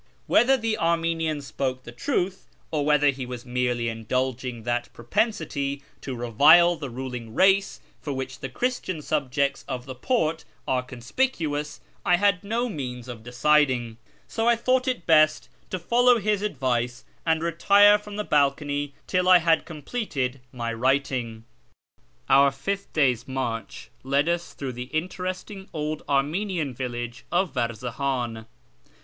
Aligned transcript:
Whether 0.25 0.57
the 0.57 0.79
Armenian 0.79 1.43
spoke 1.43 1.83
the 1.83 1.91
truth, 1.91 2.47
or 2.71 2.83
whether 2.83 3.09
he 3.11 3.27
was 3.27 3.45
merely 3.45 3.87
indulging 3.87 4.63
that 4.63 4.91
propensity 4.93 5.83
to 6.01 6.15
revile 6.15 6.75
the 6.75 6.89
ruling 6.89 7.35
race 7.35 7.79
for 7.99 8.11
which 8.11 8.39
the 8.39 8.49
Christian 8.49 9.03
subjects 9.03 9.63
of 9.67 9.85
the 9.85 9.93
Porte 9.93 10.43
are 10.67 10.81
con 10.81 11.01
spicuous, 11.01 11.81
I 12.03 12.17
had 12.17 12.43
no 12.43 12.67
means 12.67 13.07
of 13.07 13.21
deciding, 13.21 13.97
so 14.27 14.47
I 14.47 14.55
thought 14.55 14.87
it 14.87 15.05
best 15.05 15.49
to 15.69 15.77
follow 15.77 16.17
his 16.17 16.41
advice 16.41 17.05
and 17.23 17.43
retire 17.43 17.99
from 17.99 18.15
the 18.15 18.23
balcony 18.23 18.95
till 19.05 19.29
I 19.29 19.37
had 19.37 19.65
com 19.67 19.83
pleted 19.83 20.39
my 20.51 20.73
writing. 20.73 21.43
Our 22.27 22.49
fifth 22.49 22.91
day's 22.91 23.27
march 23.27 23.91
led 24.01 24.27
us 24.27 24.55
through 24.55 24.73
the 24.73 24.85
interesting 24.95 25.69
old 25.73 26.01
Armenian 26.09 26.73
village 26.73 27.23
of 27.31 27.53
Varzahan. 27.53 28.47